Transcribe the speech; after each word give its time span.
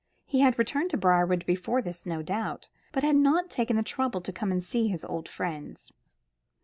He 0.25 0.39
had 0.39 0.57
returned 0.57 0.89
to 0.89 0.97
Briarwood 0.97 1.45
before 1.45 1.79
this, 1.79 2.07
no 2.07 2.23
doubt, 2.23 2.69
but 2.91 3.03
had 3.03 3.15
not 3.15 3.51
taken 3.51 3.75
the 3.75 3.83
trouble 3.83 4.19
to 4.21 4.33
come 4.33 4.51
and 4.51 4.63
see 4.63 4.87
his 4.87 5.05
old 5.05 5.29
friends. 5.29 5.91